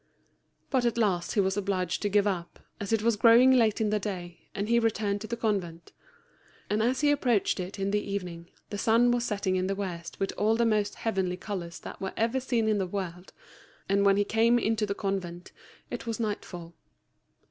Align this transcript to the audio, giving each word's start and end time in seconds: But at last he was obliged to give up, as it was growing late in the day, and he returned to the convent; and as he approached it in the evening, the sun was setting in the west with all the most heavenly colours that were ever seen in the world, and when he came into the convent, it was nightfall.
But 0.71 0.83
at 0.83 0.97
last 0.97 1.35
he 1.35 1.39
was 1.39 1.55
obliged 1.57 2.01
to 2.01 2.09
give 2.09 2.25
up, 2.25 2.59
as 2.79 2.91
it 2.91 3.03
was 3.03 3.15
growing 3.15 3.51
late 3.51 3.79
in 3.79 3.91
the 3.91 3.99
day, 3.99 4.49
and 4.55 4.67
he 4.67 4.79
returned 4.79 5.21
to 5.21 5.27
the 5.27 5.37
convent; 5.37 5.91
and 6.71 6.81
as 6.81 7.01
he 7.01 7.11
approached 7.11 7.59
it 7.59 7.77
in 7.77 7.91
the 7.91 7.99
evening, 8.01 8.49
the 8.71 8.79
sun 8.79 9.11
was 9.11 9.23
setting 9.25 9.57
in 9.57 9.67
the 9.67 9.75
west 9.75 10.19
with 10.19 10.33
all 10.39 10.55
the 10.55 10.65
most 10.65 10.95
heavenly 10.95 11.37
colours 11.37 11.77
that 11.81 12.01
were 12.01 12.13
ever 12.17 12.39
seen 12.39 12.67
in 12.67 12.79
the 12.79 12.87
world, 12.87 13.31
and 13.87 14.03
when 14.03 14.17
he 14.17 14.23
came 14.23 14.57
into 14.57 14.87
the 14.87 14.95
convent, 14.95 15.51
it 15.91 16.07
was 16.07 16.19
nightfall. 16.19 16.73